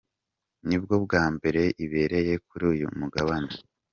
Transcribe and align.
Ni 0.67 0.77
bwo 0.81 0.95
bwa 1.05 1.23
mbere 1.35 1.61
ibereye 1.85 2.33
kuri 2.47 2.63
uyu 2.71 2.87
mugabane. 2.99 3.51